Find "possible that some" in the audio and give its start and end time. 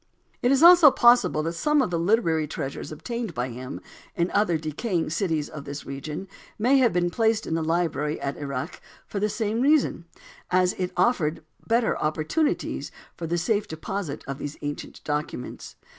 0.89-1.79